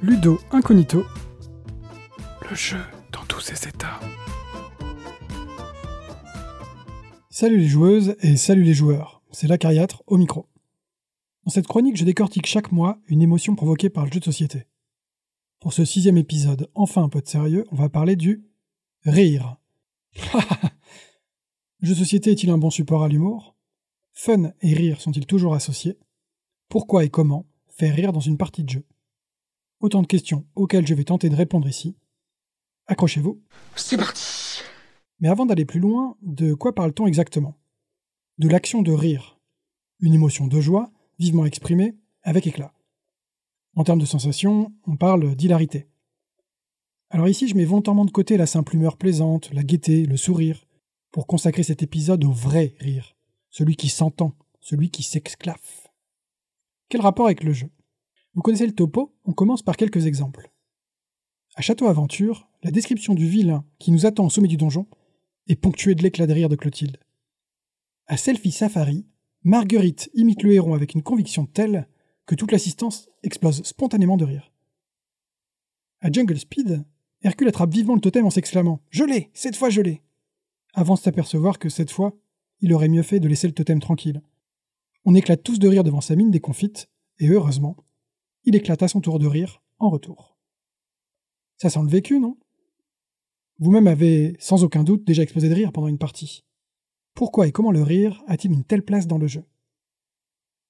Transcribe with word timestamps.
Ludo 0.00 0.38
Incognito, 0.52 1.04
le 2.48 2.54
jeu 2.54 2.78
dans 3.10 3.24
tous 3.24 3.40
ses 3.40 3.68
états. 3.68 3.98
Salut 7.30 7.58
les 7.58 7.66
joueuses 7.66 8.14
et 8.20 8.36
salut 8.36 8.62
les 8.62 8.74
joueurs, 8.74 9.22
c'est 9.32 9.48
l'Acariâtre 9.48 10.04
au 10.06 10.16
micro. 10.16 10.46
Dans 11.44 11.50
cette 11.50 11.66
chronique, 11.66 11.96
je 11.96 12.04
décortique 12.04 12.46
chaque 12.46 12.70
mois 12.70 13.00
une 13.08 13.22
émotion 13.22 13.56
provoquée 13.56 13.90
par 13.90 14.04
le 14.04 14.12
jeu 14.12 14.20
de 14.20 14.24
société. 14.24 14.66
Pour 15.58 15.72
ce 15.72 15.84
sixième 15.84 16.16
épisode, 16.16 16.70
enfin 16.76 17.02
un 17.02 17.08
peu 17.08 17.20
de 17.20 17.26
sérieux, 17.26 17.64
on 17.72 17.76
va 17.76 17.88
parler 17.88 18.14
du 18.14 18.44
rire. 19.04 19.56
jeu 21.82 21.94
de 21.94 21.98
société 21.98 22.30
est-il 22.30 22.50
un 22.50 22.58
bon 22.58 22.70
support 22.70 23.02
à 23.02 23.08
l'humour? 23.08 23.56
Fun 24.12 24.52
et 24.62 24.74
rire 24.74 25.00
sont-ils 25.00 25.26
toujours 25.26 25.54
associés? 25.54 25.98
Pourquoi 26.68 27.04
et 27.04 27.08
comment 27.08 27.46
faire 27.66 27.96
rire 27.96 28.12
dans 28.12 28.20
une 28.20 28.38
partie 28.38 28.62
de 28.62 28.70
jeu? 28.70 28.84
Autant 29.80 30.02
de 30.02 30.06
questions 30.06 30.46
auxquelles 30.54 30.86
je 30.86 30.94
vais 30.94 31.04
tenter 31.04 31.28
de 31.28 31.36
répondre 31.36 31.68
ici. 31.68 31.96
Accrochez-vous. 32.86 33.40
C'est 33.76 33.96
parti 33.96 34.62
Mais 35.20 35.28
avant 35.28 35.46
d'aller 35.46 35.64
plus 35.64 35.80
loin, 35.80 36.16
de 36.22 36.54
quoi 36.54 36.74
parle-t-on 36.74 37.06
exactement? 37.06 37.54
De 38.38 38.48
l'action 38.48 38.82
de 38.82 38.92
rire. 38.92 39.38
Une 40.00 40.14
émotion 40.14 40.46
de 40.46 40.60
joie, 40.60 40.90
vivement 41.18 41.44
exprimée, 41.44 41.96
avec 42.22 42.46
éclat. 42.46 42.72
En 43.74 43.84
termes 43.84 44.00
de 44.00 44.06
sensation, 44.06 44.72
on 44.86 44.96
parle 44.96 45.34
d'hilarité. 45.36 45.88
Alors 47.10 47.28
ici, 47.28 47.48
je 47.48 47.56
mets 47.56 47.64
volontairement 47.64 48.04
de 48.04 48.10
côté 48.10 48.36
la 48.36 48.46
simple 48.46 48.76
humeur 48.76 48.96
plaisante, 48.96 49.52
la 49.52 49.62
gaieté, 49.62 50.06
le 50.06 50.16
sourire, 50.16 50.66
pour 51.10 51.26
consacrer 51.26 51.62
cet 51.62 51.82
épisode 51.82 52.24
au 52.24 52.32
vrai 52.32 52.74
rire 52.80 53.14
celui 53.50 53.76
qui 53.76 53.88
s'entend, 53.88 54.34
celui 54.60 54.90
qui 54.90 55.02
s'exclave. 55.02 55.88
Quel 56.88 57.00
rapport 57.00 57.26
avec 57.26 57.42
le 57.42 57.52
jeu? 57.52 57.70
Vous 58.38 58.42
connaissez 58.42 58.68
le 58.68 58.72
topo, 58.72 59.12
on 59.24 59.32
commence 59.32 59.62
par 59.62 59.76
quelques 59.76 60.06
exemples. 60.06 60.52
À 61.56 61.60
Château 61.60 61.88
Aventure, 61.88 62.48
la 62.62 62.70
description 62.70 63.14
du 63.14 63.26
vilain 63.26 63.64
qui 63.80 63.90
nous 63.90 64.06
attend 64.06 64.24
au 64.24 64.30
sommet 64.30 64.46
du 64.46 64.56
donjon 64.56 64.86
est 65.48 65.56
ponctuée 65.56 65.96
de 65.96 66.04
l'éclat 66.04 66.28
de 66.28 66.34
rire 66.34 66.48
de 66.48 66.54
Clotilde. 66.54 66.98
À 68.06 68.16
Selfie 68.16 68.52
Safari, 68.52 69.08
Marguerite 69.42 70.08
imite 70.14 70.44
le 70.44 70.52
héron 70.52 70.74
avec 70.74 70.94
une 70.94 71.02
conviction 71.02 71.46
telle 71.46 71.88
que 72.26 72.36
toute 72.36 72.52
l'assistance 72.52 73.08
explose 73.24 73.64
spontanément 73.64 74.16
de 74.16 74.26
rire. 74.26 74.52
À 76.00 76.08
Jungle 76.08 76.38
Speed, 76.38 76.84
Hercule 77.22 77.48
attrape 77.48 77.72
vivement 77.72 77.96
le 77.96 78.00
totem 78.00 78.24
en 78.24 78.30
s'exclamant 78.30 78.78
Je 78.90 79.02
l'ai 79.02 79.30
Cette 79.34 79.56
fois 79.56 79.68
je 79.68 79.80
l'ai 79.80 80.00
avant 80.74 80.94
de 80.94 81.00
s'apercevoir 81.00 81.58
que 81.58 81.70
cette 81.70 81.90
fois, 81.90 82.16
il 82.60 82.72
aurait 82.72 82.88
mieux 82.88 83.02
fait 83.02 83.18
de 83.18 83.26
laisser 83.26 83.48
le 83.48 83.52
totem 83.52 83.80
tranquille. 83.80 84.22
On 85.04 85.16
éclate 85.16 85.42
tous 85.42 85.58
de 85.58 85.66
rire 85.66 85.82
devant 85.82 86.00
sa 86.00 86.14
mine 86.14 86.30
déconfite, 86.30 86.88
et 87.18 87.26
heureusement, 87.26 87.76
il 88.48 88.56
éclate 88.56 88.82
à 88.82 88.88
son 88.88 89.02
tour 89.02 89.18
de 89.18 89.26
rire 89.26 89.62
en 89.78 89.90
retour. 89.90 90.38
Ça 91.58 91.68
sent 91.68 91.82
le 91.82 91.90
vécu, 91.90 92.18
non? 92.18 92.38
Vous-même 93.58 93.86
avez, 93.86 94.36
sans 94.38 94.64
aucun 94.64 94.84
doute, 94.84 95.04
déjà 95.04 95.22
explosé 95.22 95.50
de 95.50 95.54
rire 95.54 95.70
pendant 95.70 95.88
une 95.88 95.98
partie. 95.98 96.46
Pourquoi 97.14 97.46
et 97.46 97.52
comment 97.52 97.72
le 97.72 97.82
rire 97.82 98.24
a-t-il 98.26 98.54
une 98.54 98.64
telle 98.64 98.84
place 98.84 99.06
dans 99.06 99.18
le 99.18 99.26
jeu? 99.26 99.44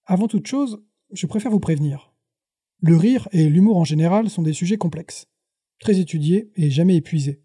Avant 0.06 0.26
toute 0.26 0.48
chose, 0.48 0.82
je 1.12 1.26
préfère 1.28 1.52
vous 1.52 1.60
prévenir. 1.60 2.12
Le 2.80 2.96
rire 2.96 3.28
et 3.30 3.48
l'humour 3.48 3.76
en 3.76 3.84
général 3.84 4.28
sont 4.28 4.42
des 4.42 4.54
sujets 4.54 4.78
complexes, 4.78 5.28
très 5.78 6.00
étudiés 6.00 6.50
et 6.56 6.70
jamais 6.70 6.96
épuisés, 6.96 7.44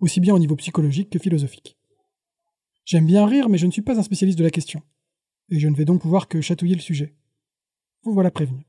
aussi 0.00 0.20
bien 0.20 0.34
au 0.34 0.38
niveau 0.38 0.56
psychologique 0.56 1.10
que 1.10 1.18
philosophique. 1.18 1.76
J'aime 2.86 3.06
bien 3.06 3.26
rire, 3.26 3.50
mais 3.50 3.58
je 3.58 3.66
ne 3.66 3.72
suis 3.72 3.82
pas 3.82 3.98
un 3.98 4.02
spécialiste 4.02 4.38
de 4.38 4.44
la 4.44 4.50
question, 4.50 4.80
et 5.50 5.58
je 5.58 5.68
ne 5.68 5.74
vais 5.74 5.84
donc 5.84 6.00
pouvoir 6.00 6.28
que 6.28 6.40
chatouiller 6.40 6.76
le 6.76 6.80
sujet. 6.80 7.14
Vous 8.04 8.14
voilà 8.14 8.30
prévenu. 8.30 8.66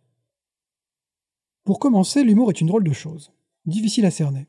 Pour 1.67 1.79
commencer, 1.79 2.23
l'humour 2.23 2.49
est 2.49 2.61
une 2.61 2.67
drôle 2.67 2.85
de 2.85 2.93
chose, 2.93 3.33
difficile 3.65 4.05
à 4.05 4.09
cerner. 4.09 4.47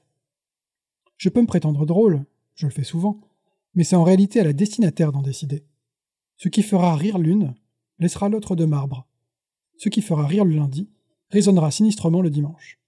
Je 1.16 1.28
peux 1.28 1.41
me 1.41 1.48
prétendre 1.48 1.84
drôle, 1.84 2.24
je 2.55 2.66
le 2.66 2.72
fais 2.72 2.84
souvent, 2.84 3.20
mais 3.74 3.83
c'est 3.83 3.97
en 3.97 4.05
réalité 4.05 4.39
à 4.39 4.45
la 4.45 4.52
destinataire 4.52 5.11
d'en 5.11 5.20
décider. 5.20 5.64
Ce 6.36 6.48
qui 6.48 6.62
fera 6.62 6.95
rire 6.95 7.18
l'une 7.18 7.57
laissera 7.98 8.28
l'autre 8.28 8.55
de 8.55 8.67
marbre. 8.67 9.05
Ce 9.78 9.89
qui 9.89 10.01
fera 10.01 10.28
rire 10.28 10.45
le 10.45 10.55
lundi 10.55 10.90
résonnera 11.30 11.73
sinistrement 11.73 12.23
le 12.23 12.30
dimanche. 12.30 12.78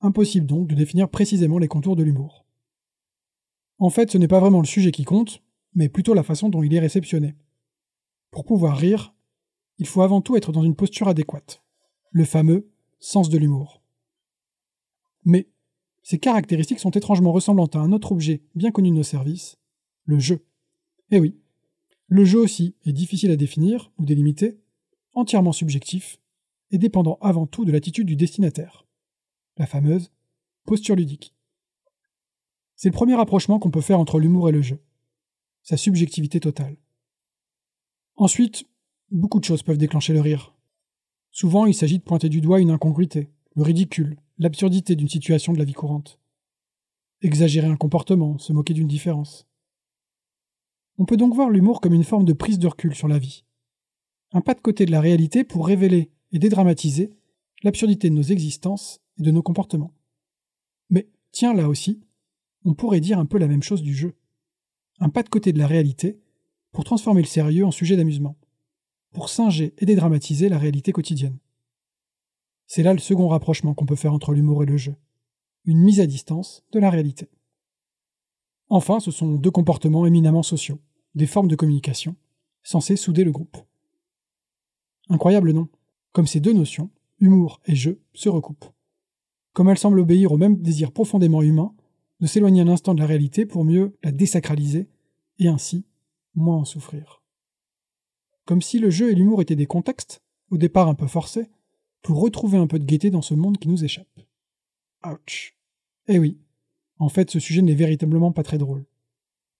Impossible 0.00 0.46
donc 0.46 0.66
de 0.66 0.74
définir 0.74 1.08
précisément 1.08 1.58
les 1.58 1.68
contours 1.68 1.94
de 1.94 2.02
l'humour. 2.02 2.44
En 3.78 3.88
fait, 3.88 4.10
ce 4.10 4.18
n'est 4.18 4.26
pas 4.26 4.40
vraiment 4.40 4.62
le 4.62 4.66
sujet 4.66 4.90
qui 4.90 5.04
compte, 5.04 5.44
mais 5.76 5.88
plutôt 5.88 6.14
la 6.14 6.24
façon 6.24 6.48
dont 6.48 6.64
il 6.64 6.74
est 6.74 6.80
réceptionné. 6.80 7.36
Pour 8.32 8.46
pouvoir 8.46 8.76
rire, 8.76 9.14
il 9.78 9.86
faut 9.86 10.02
avant 10.02 10.22
tout 10.22 10.36
être 10.36 10.50
dans 10.50 10.64
une 10.64 10.74
posture 10.74 11.06
adéquate, 11.06 11.62
le 12.10 12.24
fameux 12.24 12.73
sens 13.04 13.28
de 13.28 13.38
l'humour. 13.38 13.82
Mais 15.24 15.48
ces 16.02 16.18
caractéristiques 16.18 16.80
sont 16.80 16.90
étrangement 16.90 17.32
ressemblantes 17.32 17.76
à 17.76 17.80
un 17.80 17.92
autre 17.92 18.12
objet 18.12 18.42
bien 18.54 18.70
connu 18.70 18.90
de 18.90 18.96
nos 18.96 19.02
services, 19.02 19.58
le 20.04 20.18
jeu. 20.18 20.46
Eh 21.10 21.18
oui, 21.18 21.38
le 22.08 22.24
jeu 22.24 22.38
aussi 22.38 22.76
est 22.84 22.92
difficile 22.92 23.30
à 23.30 23.36
définir 23.36 23.92
ou 23.98 24.04
délimiter, 24.04 24.60
entièrement 25.12 25.52
subjectif, 25.52 26.18
et 26.70 26.78
dépendant 26.78 27.18
avant 27.20 27.46
tout 27.46 27.64
de 27.64 27.72
l'attitude 27.72 28.06
du 28.06 28.16
destinataire, 28.16 28.86
la 29.56 29.66
fameuse 29.66 30.10
posture 30.64 30.96
ludique. 30.96 31.34
C'est 32.76 32.88
le 32.88 32.94
premier 32.94 33.14
rapprochement 33.14 33.58
qu'on 33.58 33.70
peut 33.70 33.80
faire 33.80 34.00
entre 34.00 34.18
l'humour 34.18 34.48
et 34.48 34.52
le 34.52 34.62
jeu 34.62 34.80
sa 35.64 35.78
subjectivité 35.78 36.40
totale. 36.40 36.76
Ensuite, 38.16 38.68
beaucoup 39.10 39.40
de 39.40 39.44
choses 39.44 39.62
peuvent 39.62 39.78
déclencher 39.78 40.12
le 40.12 40.20
rire. 40.20 40.53
Souvent, 41.34 41.66
il 41.66 41.74
s'agit 41.74 41.98
de 41.98 42.04
pointer 42.04 42.28
du 42.28 42.40
doigt 42.40 42.60
une 42.60 42.70
incongruité, 42.70 43.28
le 43.56 43.64
ridicule, 43.64 44.16
l'absurdité 44.38 44.94
d'une 44.94 45.08
situation 45.08 45.52
de 45.52 45.58
la 45.58 45.64
vie 45.64 45.72
courante. 45.72 46.20
Exagérer 47.22 47.66
un 47.66 47.74
comportement, 47.74 48.38
se 48.38 48.52
moquer 48.52 48.72
d'une 48.72 48.86
différence. 48.86 49.48
On 50.96 51.04
peut 51.04 51.16
donc 51.16 51.34
voir 51.34 51.50
l'humour 51.50 51.80
comme 51.80 51.92
une 51.92 52.04
forme 52.04 52.24
de 52.24 52.32
prise 52.32 52.60
de 52.60 52.68
recul 52.68 52.94
sur 52.94 53.08
la 53.08 53.18
vie. 53.18 53.42
Un 54.32 54.42
pas 54.42 54.54
de 54.54 54.60
côté 54.60 54.86
de 54.86 54.92
la 54.92 55.00
réalité 55.00 55.42
pour 55.42 55.66
révéler 55.66 56.12
et 56.30 56.38
dédramatiser 56.38 57.10
l'absurdité 57.64 58.10
de 58.10 58.14
nos 58.14 58.22
existences 58.22 59.00
et 59.18 59.24
de 59.24 59.32
nos 59.32 59.42
comportements. 59.42 59.92
Mais, 60.88 61.08
tiens, 61.32 61.52
là 61.52 61.68
aussi, 61.68 62.00
on 62.64 62.74
pourrait 62.74 63.00
dire 63.00 63.18
un 63.18 63.26
peu 63.26 63.38
la 63.38 63.48
même 63.48 63.64
chose 63.64 63.82
du 63.82 63.92
jeu 63.92 64.14
un 65.00 65.08
pas 65.08 65.24
de 65.24 65.28
côté 65.28 65.52
de 65.52 65.58
la 65.58 65.66
réalité, 65.66 66.20
pour 66.72 66.84
transformer 66.84 67.22
le 67.22 67.26
sérieux 67.26 67.66
en 67.66 67.70
sujet 67.70 67.96
d'amusement, 67.96 68.36
pour 69.14 69.30
singer 69.30 69.72
et 69.78 69.86
dédramatiser 69.86 70.50
la 70.50 70.58
réalité 70.58 70.92
quotidienne. 70.92 71.38
C'est 72.66 72.82
là 72.82 72.92
le 72.92 72.98
second 72.98 73.28
rapprochement 73.28 73.72
qu'on 73.72 73.86
peut 73.86 73.96
faire 73.96 74.12
entre 74.12 74.32
l'humour 74.32 74.62
et 74.62 74.66
le 74.66 74.76
jeu, 74.76 74.96
une 75.64 75.78
mise 75.78 76.00
à 76.00 76.06
distance 76.06 76.64
de 76.72 76.80
la 76.80 76.90
réalité. 76.90 77.28
Enfin, 78.68 79.00
ce 79.00 79.10
sont 79.10 79.36
deux 79.36 79.50
comportements 79.50 80.04
éminemment 80.04 80.42
sociaux, 80.42 80.80
des 81.14 81.26
formes 81.26 81.48
de 81.48 81.56
communication, 81.56 82.16
censées 82.62 82.96
souder 82.96 83.24
le 83.24 83.30
groupe. 83.30 83.56
Incroyable 85.08 85.52
non? 85.52 85.68
Comme 86.12 86.26
ces 86.26 86.40
deux 86.40 86.52
notions, 86.52 86.90
humour 87.20 87.60
et 87.66 87.74
jeu, 87.74 88.00
se 88.14 88.28
recoupent. 88.28 88.72
Comme 89.52 89.68
elles 89.68 89.78
semblent 89.78 90.00
obéir 90.00 90.32
au 90.32 90.36
même 90.36 90.60
désir 90.60 90.90
profondément 90.90 91.42
humain 91.42 91.72
de 92.20 92.26
s'éloigner 92.26 92.62
un 92.62 92.68
instant 92.68 92.94
de 92.94 93.00
la 93.00 93.06
réalité 93.06 93.46
pour 93.46 93.64
mieux 93.64 93.96
la 94.02 94.10
désacraliser 94.10 94.88
et 95.38 95.48
ainsi 95.48 95.84
moins 96.34 96.58
en 96.58 96.64
souffrir. 96.64 97.23
Comme 98.44 98.62
si 98.62 98.78
le 98.78 98.90
jeu 98.90 99.10
et 99.10 99.14
l'humour 99.14 99.40
étaient 99.42 99.56
des 99.56 99.66
contextes, 99.66 100.22
au 100.50 100.58
départ 100.58 100.88
un 100.88 100.94
peu 100.94 101.06
forcés, 101.06 101.50
pour 102.02 102.20
retrouver 102.20 102.58
un 102.58 102.66
peu 102.66 102.78
de 102.78 102.84
gaieté 102.84 103.10
dans 103.10 103.22
ce 103.22 103.34
monde 103.34 103.58
qui 103.58 103.68
nous 103.68 103.84
échappe. 103.84 104.20
Ouch. 105.06 105.56
Eh 106.08 106.18
oui, 106.18 106.38
en 106.98 107.08
fait 107.08 107.30
ce 107.30 107.40
sujet 107.40 107.62
n'est 107.62 107.74
véritablement 107.74 108.32
pas 108.32 108.42
très 108.42 108.58
drôle. 108.58 108.84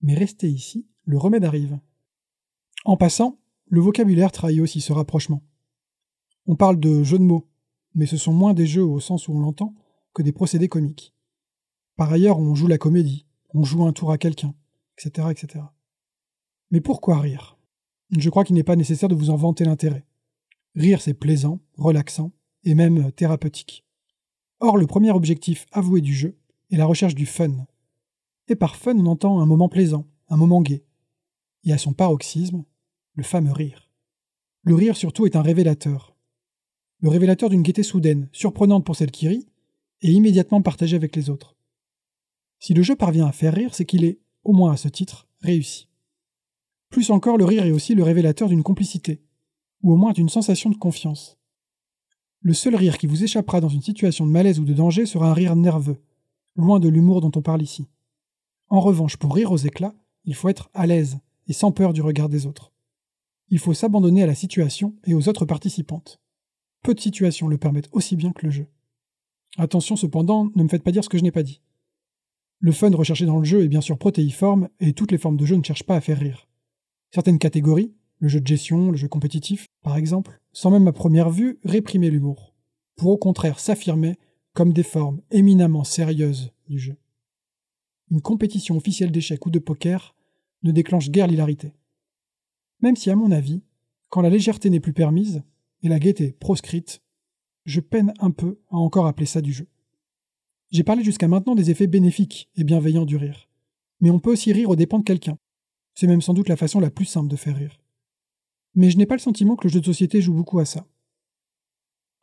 Mais 0.01 0.13
restez 0.13 0.49
ici, 0.49 0.85
le 1.05 1.17
remède 1.17 1.43
arrive. 1.43 1.79
En 2.83 2.97
passant, 2.97 3.39
le 3.67 3.81
vocabulaire 3.81 4.31
trahit 4.31 4.61
aussi 4.61 4.81
ce 4.81 4.93
rapprochement. 4.93 5.41
On 6.45 6.55
parle 6.55 6.79
de 6.79 7.01
jeux 7.03 7.17
de 7.17 7.23
mots, 7.23 7.47
mais 7.95 8.05
ce 8.05 8.17
sont 8.17 8.33
moins 8.33 8.53
des 8.53 8.67
jeux 8.67 8.83
au 8.83 8.99
sens 8.99 9.27
où 9.27 9.33
on 9.33 9.39
l'entend 9.39 9.73
que 10.13 10.21
des 10.21 10.31
procédés 10.31 10.69
comiques. 10.69 11.15
Par 11.95 12.11
ailleurs, 12.11 12.37
on 12.37 12.53
joue 12.53 12.67
la 12.67 12.77
comédie, 12.77 13.25
on 13.53 13.63
joue 13.63 13.85
un 13.85 13.93
tour 13.93 14.11
à 14.11 14.17
quelqu'un, 14.17 14.53
etc., 14.97 15.29
etc. 15.31 15.63
Mais 16.69 16.81
pourquoi 16.81 17.19
rire? 17.19 17.54
Je 18.11 18.29
crois 18.29 18.43
qu'il 18.43 18.55
n'est 18.55 18.63
pas 18.63 18.75
nécessaire 18.75 19.09
de 19.09 19.15
vous 19.15 19.29
en 19.29 19.35
vanter 19.35 19.65
l'intérêt. 19.65 20.05
Rire, 20.75 21.01
c'est 21.01 21.13
plaisant, 21.13 21.59
relaxant, 21.77 22.31
et 22.63 22.75
même 22.75 23.11
thérapeutique. 23.11 23.85
Or, 24.59 24.77
le 24.77 24.87
premier 24.87 25.11
objectif 25.11 25.65
avoué 25.71 26.01
du 26.01 26.13
jeu 26.13 26.37
est 26.71 26.77
la 26.77 26.85
recherche 26.85 27.15
du 27.15 27.25
fun. 27.25 27.67
Et 28.47 28.55
par 28.55 28.75
fun, 28.75 28.97
on 28.97 29.05
entend 29.05 29.39
un 29.39 29.45
moment 29.45 29.69
plaisant, 29.69 30.05
un 30.29 30.37
moment 30.37 30.61
gai. 30.61 30.83
Et 31.63 31.73
à 31.73 31.77
son 31.77 31.93
paroxysme, 31.93 32.63
le 33.13 33.23
fameux 33.23 33.51
rire. 33.51 33.89
Le 34.63 34.75
rire 34.75 34.97
surtout 34.97 35.25
est 35.25 35.35
un 35.35 35.41
révélateur. 35.41 36.15
Le 36.99 37.09
révélateur 37.09 37.49
d'une 37.49 37.61
gaieté 37.61 37.83
soudaine, 37.83 38.29
surprenante 38.31 38.85
pour 38.85 38.95
celle 38.95 39.11
qui 39.11 39.27
rit, 39.27 39.47
et 40.01 40.11
immédiatement 40.11 40.61
partagée 40.61 40.95
avec 40.95 41.15
les 41.15 41.29
autres. 41.29 41.55
Si 42.59 42.73
le 42.73 42.83
jeu 42.83 42.95
parvient 42.95 43.27
à 43.27 43.31
faire 43.31 43.53
rire, 43.53 43.73
c'est 43.73 43.85
qu'il 43.85 44.03
est, 44.03 44.19
au 44.43 44.53
moins 44.53 44.71
à 44.71 44.77
ce 44.77 44.87
titre, 44.87 45.27
réussi. 45.41 45.87
Plus 46.95 47.09
encore, 47.09 47.37
le 47.37 47.43
rire 47.43 47.65
est 47.65 47.71
aussi 47.71 47.93
le 47.93 48.03
révélateur 48.03 48.47
d'une 48.47 48.63
complicité, 48.63 49.21
ou 49.83 49.91
au 49.91 49.97
moins 49.97 50.13
d'une 50.13 50.29
sensation 50.29 50.69
de 50.69 50.77
confiance. 50.77 51.37
Le 52.39 52.53
seul 52.53 52.73
rire 52.73 52.97
qui 52.97 53.05
vous 53.05 53.21
échappera 53.21 53.59
dans 53.59 53.67
une 53.67 53.81
situation 53.81 54.25
de 54.25 54.31
malaise 54.31 54.61
ou 54.61 54.63
de 54.63 54.71
danger 54.71 55.05
sera 55.05 55.29
un 55.29 55.33
rire 55.33 55.57
nerveux, 55.57 55.97
loin 56.55 56.79
de 56.79 56.87
l'humour 56.87 57.19
dont 57.19 57.33
on 57.35 57.41
parle 57.41 57.61
ici. 57.61 57.89
En 58.69 58.79
revanche, 58.79 59.17
pour 59.17 59.35
rire 59.35 59.51
aux 59.51 59.57
éclats, 59.57 59.93
il 60.23 60.35
faut 60.35 60.47
être 60.47 60.69
à 60.73 60.87
l'aise 60.87 61.17
et 61.49 61.51
sans 61.51 61.73
peur 61.73 61.91
du 61.91 62.01
regard 62.01 62.29
des 62.29 62.45
autres. 62.45 62.71
Il 63.49 63.59
faut 63.59 63.73
s'abandonner 63.73 64.23
à 64.23 64.27
la 64.27 64.33
situation 64.33 64.95
et 65.03 65.13
aux 65.13 65.27
autres 65.27 65.43
participantes. 65.43 66.21
Peu 66.81 66.93
de 66.93 67.01
situations 67.01 67.49
le 67.49 67.57
permettent 67.57 67.89
aussi 67.91 68.15
bien 68.15 68.31
que 68.31 68.45
le 68.45 68.53
jeu. 68.53 68.67
Attention 69.57 69.97
cependant, 69.97 70.49
ne 70.55 70.63
me 70.63 70.69
faites 70.69 70.83
pas 70.83 70.93
dire 70.93 71.03
ce 71.03 71.09
que 71.09 71.17
je 71.17 71.23
n'ai 71.23 71.31
pas 71.31 71.43
dit. 71.43 71.59
Le 72.59 72.71
fun 72.71 72.95
recherché 72.95 73.25
dans 73.25 73.39
le 73.39 73.43
jeu 73.43 73.65
est 73.65 73.67
bien 73.67 73.81
sûr 73.81 73.97
protéiforme 73.97 74.69
et 74.79 74.93
toutes 74.93 75.11
les 75.11 75.17
formes 75.17 75.35
de 75.35 75.45
jeu 75.45 75.57
ne 75.57 75.63
cherchent 75.63 75.83
pas 75.83 75.97
à 75.97 76.01
faire 76.01 76.19
rire. 76.19 76.47
Certaines 77.15 77.39
catégories, 77.39 77.93
le 78.19 78.27
jeu 78.27 78.41
de 78.41 78.47
gestion, 78.47 78.91
le 78.91 78.97
jeu 78.97 79.07
compétitif, 79.07 79.67
par 79.83 79.95
exemple, 79.95 80.41
sans 80.51 80.69
même 80.69 80.85
à 80.89 80.91
première 80.91 81.29
vue 81.29 81.59
réprimer 81.63 82.09
l'humour, 82.09 82.53
pour 82.97 83.09
au 83.09 83.17
contraire 83.17 83.57
s'affirmer 83.57 84.17
comme 84.51 84.73
des 84.73 84.83
formes 84.83 85.21
éminemment 85.31 85.85
sérieuses 85.85 86.51
du 86.67 86.77
jeu. 86.77 86.97
Une 88.11 88.19
compétition 88.19 88.75
officielle 88.75 89.13
d'échecs 89.13 89.45
ou 89.45 89.49
de 89.49 89.59
poker 89.59 90.13
ne 90.63 90.73
déclenche 90.73 91.09
guère 91.09 91.27
l'hilarité. 91.27 91.71
Même 92.81 92.97
si, 92.97 93.09
à 93.09 93.15
mon 93.15 93.31
avis, 93.31 93.61
quand 94.09 94.19
la 94.19 94.29
légèreté 94.29 94.69
n'est 94.69 94.81
plus 94.81 94.91
permise 94.91 95.41
et 95.83 95.87
la 95.87 95.99
gaieté 95.99 96.33
proscrite, 96.33 97.01
je 97.63 97.79
peine 97.79 98.13
un 98.19 98.31
peu 98.31 98.59
à 98.69 98.75
encore 98.75 99.07
appeler 99.07 99.25
ça 99.25 99.39
du 99.39 99.53
jeu. 99.53 99.67
J'ai 100.69 100.83
parlé 100.83 101.01
jusqu'à 101.01 101.29
maintenant 101.29 101.55
des 101.55 101.71
effets 101.71 101.87
bénéfiques 101.87 102.49
et 102.57 102.65
bienveillants 102.65 103.05
du 103.05 103.15
rire. 103.15 103.47
Mais 104.01 104.09
on 104.09 104.19
peut 104.19 104.33
aussi 104.33 104.51
rire 104.51 104.69
aux 104.69 104.75
dépens 104.75 104.99
de 104.99 105.05
quelqu'un. 105.05 105.37
C'est 105.95 106.07
même 106.07 106.21
sans 106.21 106.33
doute 106.33 106.49
la 106.49 106.57
façon 106.57 106.79
la 106.79 106.91
plus 106.91 107.05
simple 107.05 107.29
de 107.29 107.35
faire 107.35 107.55
rire. 107.55 107.79
Mais 108.75 108.89
je 108.89 108.97
n'ai 108.97 109.05
pas 109.05 109.15
le 109.15 109.21
sentiment 109.21 109.55
que 109.55 109.67
le 109.67 109.71
jeu 109.71 109.79
de 109.79 109.85
société 109.85 110.21
joue 110.21 110.33
beaucoup 110.33 110.59
à 110.59 110.65
ça. 110.65 110.85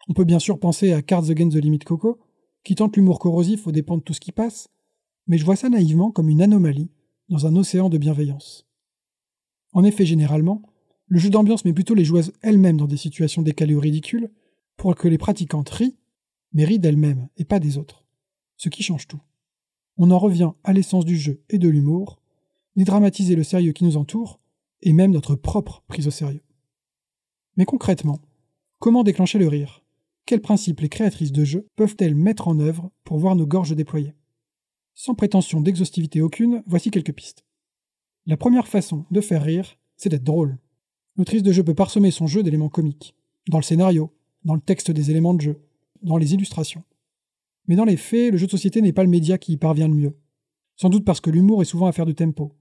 On 0.08 0.14
peut 0.14 0.24
bien 0.24 0.38
sûr 0.38 0.58
penser 0.58 0.92
à 0.92 1.02
Cards 1.02 1.30
Against 1.30 1.56
the 1.56 1.60
Limit 1.60 1.80
Coco, 1.80 2.20
qui 2.64 2.74
tente 2.74 2.96
l'humour 2.96 3.18
corrosif 3.18 3.66
aux 3.66 3.72
dépens 3.72 3.96
de 3.96 4.02
tout 4.02 4.12
ce 4.12 4.20
qui 4.20 4.32
passe, 4.32 4.68
mais 5.26 5.38
je 5.38 5.44
vois 5.44 5.56
ça 5.56 5.68
naïvement 5.68 6.10
comme 6.10 6.28
une 6.28 6.42
anomalie 6.42 6.90
dans 7.28 7.46
un 7.46 7.56
océan 7.56 7.88
de 7.88 7.98
bienveillance. 7.98 8.66
En 9.72 9.84
effet, 9.84 10.04
généralement, 10.04 10.62
le 11.06 11.18
jeu 11.18 11.30
d'ambiance 11.30 11.64
met 11.64 11.72
plutôt 11.72 11.94
les 11.94 12.04
joueuses 12.04 12.32
elles-mêmes 12.42 12.76
dans 12.76 12.86
des 12.86 12.96
situations 12.96 13.42
décalées 13.42 13.74
ou 13.74 13.80
ridicules 13.80 14.30
pour 14.76 14.94
que 14.94 15.08
les 15.08 15.18
pratiquantes 15.18 15.70
rient, 15.70 15.96
mais 16.52 16.64
rient 16.64 16.78
d'elles-mêmes 16.78 17.28
et 17.36 17.44
pas 17.44 17.60
des 17.60 17.78
autres. 17.78 18.04
Ce 18.56 18.68
qui 18.68 18.82
change 18.82 19.08
tout. 19.08 19.20
On 19.96 20.10
en 20.10 20.18
revient 20.18 20.52
à 20.64 20.72
l'essence 20.72 21.04
du 21.04 21.16
jeu 21.16 21.42
et 21.48 21.58
de 21.58 21.68
l'humour, 21.68 22.21
dédramatiser 22.76 23.36
le 23.36 23.44
sérieux 23.44 23.72
qui 23.72 23.84
nous 23.84 23.96
entoure, 23.96 24.40
et 24.82 24.92
même 24.92 25.12
notre 25.12 25.34
propre 25.34 25.82
prise 25.86 26.06
au 26.06 26.10
sérieux. 26.10 26.42
Mais 27.56 27.64
concrètement, 27.64 28.20
comment 28.78 29.04
déclencher 29.04 29.38
le 29.38 29.48
rire? 29.48 29.84
Quels 30.26 30.40
principes 30.40 30.80
les 30.80 30.88
créatrices 30.88 31.32
de 31.32 31.44
jeux 31.44 31.66
peuvent-elles 31.76 32.14
mettre 32.14 32.48
en 32.48 32.58
œuvre 32.60 32.90
pour 33.04 33.18
voir 33.18 33.36
nos 33.36 33.46
gorges 33.46 33.76
déployées? 33.76 34.14
Sans 34.94 35.14
prétention 35.14 35.60
d'exhaustivité 35.60 36.20
aucune, 36.20 36.62
voici 36.66 36.90
quelques 36.90 37.12
pistes. 37.12 37.44
La 38.26 38.36
première 38.36 38.68
façon 38.68 39.04
de 39.10 39.20
faire 39.20 39.42
rire, 39.42 39.76
c'est 39.96 40.08
d'être 40.08 40.24
drôle. 40.24 40.58
L'autrice 41.16 41.42
de 41.42 41.52
jeu 41.52 41.64
peut 41.64 41.74
parsemer 41.74 42.10
son 42.10 42.26
jeu 42.26 42.42
d'éléments 42.42 42.68
comiques, 42.68 43.14
dans 43.48 43.58
le 43.58 43.64
scénario, 43.64 44.12
dans 44.44 44.54
le 44.54 44.60
texte 44.60 44.90
des 44.90 45.10
éléments 45.10 45.34
de 45.34 45.40
jeu, 45.40 45.60
dans 46.02 46.16
les 46.16 46.34
illustrations. 46.34 46.84
Mais 47.66 47.76
dans 47.76 47.84
les 47.84 47.96
faits, 47.96 48.32
le 48.32 48.38
jeu 48.38 48.46
de 48.46 48.50
société 48.50 48.80
n'est 48.80 48.92
pas 48.92 49.04
le 49.04 49.10
média 49.10 49.38
qui 49.38 49.52
y 49.52 49.56
parvient 49.56 49.88
le 49.88 49.94
mieux. 49.94 50.16
Sans 50.76 50.88
doute 50.88 51.04
parce 51.04 51.20
que 51.20 51.30
l'humour 51.30 51.62
est 51.62 51.66
souvent 51.66 51.86
affaire 51.86 52.06
de 52.06 52.12
tempo. 52.12 52.54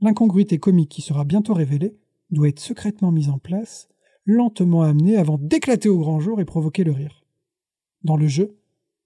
L'incongruité 0.00 0.58
comique 0.58 0.90
qui 0.90 1.02
sera 1.02 1.24
bientôt 1.24 1.54
révélée 1.54 1.96
doit 2.30 2.48
être 2.48 2.60
secrètement 2.60 3.12
mise 3.12 3.28
en 3.28 3.38
place, 3.38 3.88
lentement 4.26 4.82
amenée 4.82 5.16
avant 5.16 5.38
d'éclater 5.38 5.88
au 5.88 5.98
grand 5.98 6.20
jour 6.20 6.40
et 6.40 6.44
provoquer 6.44 6.84
le 6.84 6.92
rire. 6.92 7.24
Dans 8.02 8.16
le 8.16 8.26
jeu, 8.26 8.56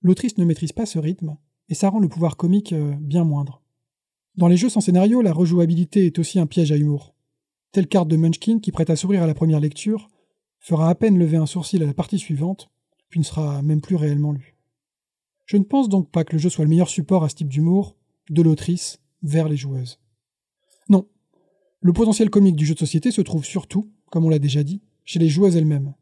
l'autrice 0.03 0.39
ne 0.39 0.45
maîtrise 0.45 0.73
pas 0.73 0.87
ce 0.87 0.99
rythme, 0.99 1.37
et 1.69 1.75
ça 1.75 1.91
rend 1.91 2.01
le 2.01 2.09
pouvoir 2.09 2.37
comique 2.37 2.73
euh, 2.73 2.95
bien 3.01 3.25
moindre. 3.25 3.63
Dans 4.37 4.49
les 4.49 4.57
jeux 4.57 4.69
sans 4.69 4.81
scénario, 4.81 5.21
la 5.21 5.33
rejouabilité 5.33 6.07
est 6.07 6.19
aussi 6.19 6.39
un 6.39 6.47
piège 6.47 6.73
à 6.73 6.77
humour. 6.77 7.15
Telle 7.73 7.89
carte 7.89 8.09
de 8.09 8.17
Munchkin 8.17 8.61
qui 8.61 8.73
prête 8.73 8.91
à 8.91 8.97
sourire 8.97 9.23
à 9.23 9.27
la 9.27 9.35
première 9.35 9.61
lecture 9.61 10.09
fera 10.59 10.89
à 10.89 10.95
peine 10.95 11.19
lever 11.19 11.37
un 11.37 11.47
sourcil 11.47 11.83
à 11.83 11.87
la 11.87 11.95
partie 11.95 12.19
suivante, 12.19 12.71
puis 13.09 13.21
ne 13.21 13.25
sera 13.25 13.63
même 13.63 13.81
plus 13.81 13.97
réellement 13.97 14.33
lu. 14.33 14.57
Je 15.47 15.57
ne 15.57 15.65
pense 15.65 15.89
donc 15.89 16.11
pas 16.11 16.25
que 16.25 16.33
le 16.33 16.39
jeu 16.39 16.51
soit 16.51 16.65
le 16.65 16.71
meilleur 16.71 16.89
support 16.89 17.25
à 17.25 17.29
ce 17.29 17.35
type 17.37 17.49
d'humour, 17.49 17.97
de 18.31 18.43
l'autrice 18.43 19.01
vers 19.23 19.49
les 19.49 19.57
joueuses. 19.57 19.99
Non. 20.89 21.09
Le 21.81 21.93
potentiel 21.93 22.31
comique 22.31 22.57
du 22.57 22.67
jeu 22.67 22.75
de 22.75 22.79
société 22.79 23.11
se 23.11 23.21
trouve 23.21 23.45
surtout, 23.45 23.91
comme 24.11 24.25
on 24.25 24.31
l'a 24.31 24.39
déjà 24.39 24.63
dit, 24.63 24.83
chez 25.05 25.19
les 25.19 25.29
joueuses 25.29 25.57
elles-mêmes. 25.57 25.95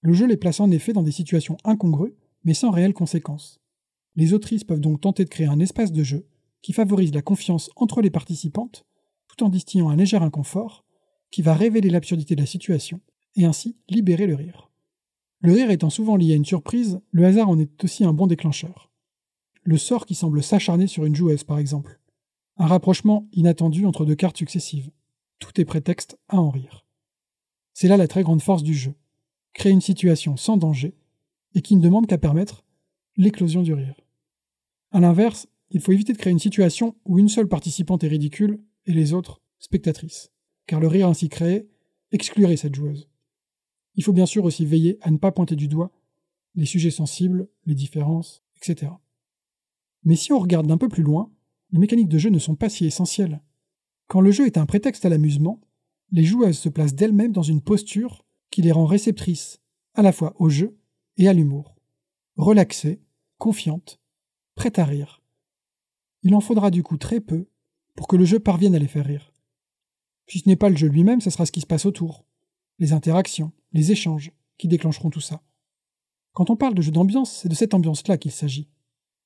Le 0.00 0.12
jeu 0.12 0.26
les 0.26 0.36
place 0.36 0.60
en 0.60 0.70
effet 0.70 0.92
dans 0.92 1.02
des 1.02 1.12
situations 1.12 1.56
incongrues, 1.64 2.14
mais 2.44 2.54
sans 2.54 2.70
réelles 2.70 2.94
conséquences. 2.94 3.60
Les 4.16 4.32
autrices 4.32 4.64
peuvent 4.64 4.80
donc 4.80 5.00
tenter 5.00 5.24
de 5.24 5.30
créer 5.30 5.46
un 5.46 5.60
espace 5.60 5.92
de 5.92 6.02
jeu 6.02 6.26
qui 6.60 6.72
favorise 6.72 7.14
la 7.14 7.22
confiance 7.22 7.70
entre 7.76 8.02
les 8.02 8.10
participantes, 8.10 8.84
tout 9.28 9.44
en 9.44 9.48
distillant 9.48 9.88
un 9.88 9.96
léger 9.96 10.16
inconfort, 10.16 10.84
qui 11.30 11.42
va 11.42 11.54
révéler 11.54 11.90
l'absurdité 11.90 12.36
de 12.36 12.40
la 12.40 12.46
situation 12.46 13.00
et 13.36 13.44
ainsi 13.44 13.76
libérer 13.88 14.26
le 14.26 14.34
rire. 14.34 14.70
Le 15.40 15.52
rire 15.52 15.70
étant 15.70 15.90
souvent 15.90 16.16
lié 16.16 16.34
à 16.34 16.36
une 16.36 16.44
surprise, 16.44 17.00
le 17.10 17.24
hasard 17.24 17.48
en 17.48 17.58
est 17.58 17.82
aussi 17.82 18.04
un 18.04 18.12
bon 18.12 18.26
déclencheur. 18.26 18.92
Le 19.64 19.78
sort 19.78 20.06
qui 20.06 20.14
semble 20.14 20.42
s'acharner 20.42 20.86
sur 20.86 21.04
une 21.04 21.16
joueuse, 21.16 21.44
par 21.44 21.58
exemple. 21.58 22.00
Un 22.56 22.66
rapprochement 22.66 23.28
inattendu 23.32 23.86
entre 23.86 24.04
deux 24.04 24.14
cartes 24.14 24.36
successives. 24.36 24.90
Tout 25.38 25.60
est 25.60 25.64
prétexte 25.64 26.18
à 26.28 26.36
en 26.36 26.50
rire. 26.50 26.84
C'est 27.72 27.88
là 27.88 27.96
la 27.96 28.08
très 28.08 28.22
grande 28.22 28.42
force 28.42 28.62
du 28.62 28.74
jeu. 28.74 28.94
Créer 29.54 29.72
une 29.72 29.80
situation 29.80 30.36
sans 30.36 30.56
danger 30.56 30.94
et 31.54 31.62
qui 31.62 31.76
ne 31.76 31.82
demande 31.82 32.06
qu'à 32.06 32.18
permettre 32.18 32.64
l'éclosion 33.16 33.62
du 33.62 33.72
rire. 33.72 34.00
A 34.90 35.00
l'inverse, 35.00 35.48
il 35.70 35.80
faut 35.80 35.92
éviter 35.92 36.12
de 36.12 36.18
créer 36.18 36.32
une 36.32 36.38
situation 36.38 36.94
où 37.04 37.18
une 37.18 37.28
seule 37.28 37.48
participante 37.48 38.04
est 38.04 38.08
ridicule 38.08 38.60
et 38.86 38.92
les 38.92 39.12
autres 39.14 39.40
spectatrices, 39.58 40.30
car 40.66 40.80
le 40.80 40.88
rire 40.88 41.08
ainsi 41.08 41.28
créé 41.28 41.68
exclurait 42.10 42.56
cette 42.56 42.74
joueuse. 42.74 43.08
Il 43.94 44.04
faut 44.04 44.12
bien 44.12 44.26
sûr 44.26 44.44
aussi 44.44 44.66
veiller 44.66 44.98
à 45.00 45.10
ne 45.10 45.16
pas 45.16 45.32
pointer 45.32 45.56
du 45.56 45.68
doigt 45.68 45.90
les 46.54 46.66
sujets 46.66 46.90
sensibles, 46.90 47.48
les 47.64 47.74
différences, 47.74 48.44
etc. 48.56 48.92
Mais 50.04 50.16
si 50.16 50.32
on 50.32 50.38
regarde 50.38 50.66
d'un 50.66 50.78
peu 50.78 50.88
plus 50.88 51.02
loin, 51.02 51.30
les 51.72 51.78
mécaniques 51.78 52.08
de 52.08 52.18
jeu 52.18 52.30
ne 52.30 52.38
sont 52.38 52.54
pas 52.54 52.68
si 52.68 52.84
essentielles. 52.84 53.42
Quand 54.06 54.20
le 54.20 54.30
jeu 54.30 54.46
est 54.46 54.58
un 54.58 54.66
prétexte 54.66 55.04
à 55.04 55.08
l'amusement, 55.08 55.60
les 56.10 56.24
joueuses 56.24 56.58
se 56.58 56.68
placent 56.68 56.94
d'elles-mêmes 56.94 57.32
dans 57.32 57.42
une 57.42 57.62
posture 57.62 58.26
qui 58.50 58.60
les 58.60 58.72
rend 58.72 58.84
réceptrices 58.84 59.60
à 59.94 60.02
la 60.02 60.12
fois 60.12 60.34
au 60.38 60.50
jeu 60.50 60.78
et 61.16 61.28
à 61.28 61.32
l'humour. 61.32 61.76
Relaxées, 62.36 63.00
confiantes, 63.38 64.00
prêtes 64.54 64.78
à 64.78 64.84
rire. 64.84 65.22
Il 66.22 66.34
en 66.34 66.40
faudra 66.40 66.70
du 66.70 66.82
coup 66.82 66.98
très 66.98 67.20
peu 67.20 67.48
pour 67.94 68.06
que 68.06 68.16
le 68.16 68.24
jeu 68.24 68.38
parvienne 68.38 68.74
à 68.74 68.78
les 68.78 68.86
faire 68.86 69.06
rire. 69.06 69.32
Si 70.26 70.38
ce 70.38 70.48
n'est 70.48 70.56
pas 70.56 70.68
le 70.68 70.76
jeu 70.76 70.88
lui-même, 70.88 71.20
ce 71.20 71.30
sera 71.30 71.46
ce 71.46 71.52
qui 71.52 71.60
se 71.60 71.66
passe 71.66 71.86
autour, 71.86 72.24
les 72.78 72.92
interactions, 72.92 73.52
les 73.72 73.92
échanges, 73.92 74.32
qui 74.58 74.68
déclencheront 74.68 75.10
tout 75.10 75.20
ça. 75.20 75.42
Quand 76.32 76.50
on 76.50 76.56
parle 76.56 76.74
de 76.74 76.82
jeu 76.82 76.92
d'ambiance, 76.92 77.32
c'est 77.32 77.48
de 77.48 77.54
cette 77.54 77.74
ambiance-là 77.74 78.16
qu'il 78.16 78.30
s'agit, 78.30 78.68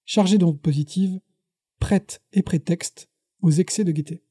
chargée 0.04 0.38
d'ondes 0.38 0.60
positives, 0.60 1.20
prête 1.78 2.22
et 2.32 2.42
prétexte 2.42 3.08
aux 3.42 3.50
excès 3.50 3.84
de 3.84 3.92
gaieté. 3.92 4.22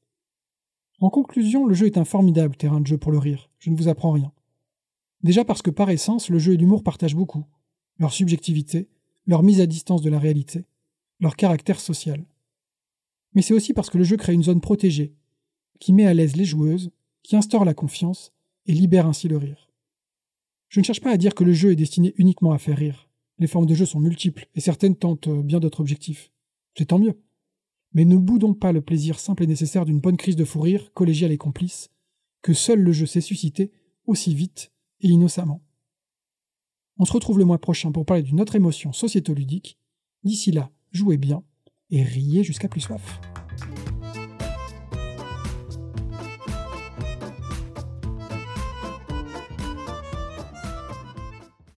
En 1.00 1.10
conclusion, 1.10 1.66
le 1.66 1.74
jeu 1.74 1.86
est 1.86 1.98
un 1.98 2.04
formidable 2.04 2.56
terrain 2.56 2.80
de 2.80 2.86
jeu 2.86 2.98
pour 2.98 3.12
le 3.12 3.18
rire, 3.18 3.50
je 3.58 3.70
ne 3.70 3.76
vous 3.76 3.88
apprends 3.88 4.12
rien. 4.12 4.32
Déjà 5.22 5.44
parce 5.44 5.62
que 5.62 5.70
par 5.70 5.90
essence, 5.90 6.28
le 6.28 6.38
jeu 6.38 6.54
et 6.54 6.56
l'humour 6.56 6.82
partagent 6.82 7.16
beaucoup, 7.16 7.44
leur 7.98 8.12
subjectivité, 8.12 8.88
leur 9.26 9.42
mise 9.42 9.60
à 9.60 9.66
distance 9.66 10.02
de 10.02 10.10
la 10.10 10.18
réalité, 10.18 10.64
leur 11.20 11.36
caractère 11.36 11.80
social. 11.80 12.24
Mais 13.34 13.42
c'est 13.42 13.54
aussi 13.54 13.72
parce 13.72 13.90
que 13.90 13.98
le 13.98 14.04
jeu 14.04 14.16
crée 14.16 14.32
une 14.32 14.44
zone 14.44 14.60
protégée, 14.60 15.14
qui 15.78 15.92
met 15.92 16.06
à 16.06 16.14
l'aise 16.14 16.36
les 16.36 16.44
joueuses, 16.44 16.90
qui 17.22 17.36
instaure 17.36 17.64
la 17.64 17.74
confiance 17.74 18.32
et 18.66 18.72
libère 18.72 19.06
ainsi 19.06 19.28
le 19.28 19.36
rire. 19.36 19.68
Je 20.68 20.80
ne 20.80 20.84
cherche 20.84 21.00
pas 21.00 21.10
à 21.12 21.16
dire 21.16 21.34
que 21.34 21.44
le 21.44 21.52
jeu 21.52 21.72
est 21.72 21.76
destiné 21.76 22.14
uniquement 22.16 22.52
à 22.52 22.58
faire 22.58 22.78
rire. 22.78 23.08
Les 23.38 23.46
formes 23.46 23.66
de 23.66 23.74
jeu 23.74 23.86
sont 23.86 24.00
multiples 24.00 24.48
et 24.54 24.60
certaines 24.60 24.96
tentent 24.96 25.28
bien 25.28 25.60
d'autres 25.60 25.80
objectifs. 25.80 26.30
C'est 26.76 26.86
tant 26.86 26.98
mieux. 26.98 27.20
Mais 27.96 28.04
ne 28.04 28.18
boudons 28.18 28.52
pas 28.52 28.72
le 28.72 28.82
plaisir 28.82 29.18
simple 29.18 29.42
et 29.42 29.46
nécessaire 29.46 29.86
d'une 29.86 30.00
bonne 30.00 30.18
crise 30.18 30.36
de 30.36 30.44
fou 30.44 30.60
rire, 30.60 30.92
collégiale 30.92 31.32
et 31.32 31.38
complice, 31.38 31.88
que 32.42 32.52
seul 32.52 32.80
le 32.80 32.92
jeu 32.92 33.06
sait 33.06 33.22
susciter 33.22 33.72
aussi 34.04 34.34
vite 34.34 34.70
et 35.00 35.08
innocemment. 35.08 35.62
On 36.98 37.06
se 37.06 37.12
retrouve 37.14 37.38
le 37.38 37.46
mois 37.46 37.58
prochain 37.58 37.92
pour 37.92 38.04
parler 38.04 38.22
d'une 38.22 38.42
autre 38.42 38.54
émotion 38.54 38.92
sociétoludique. 38.92 39.78
D'ici 40.24 40.52
là, 40.52 40.70
jouez 40.92 41.16
bien 41.16 41.42
et 41.88 42.02
riez 42.02 42.44
jusqu'à 42.44 42.68
plus 42.68 42.82
soif. 42.82 43.18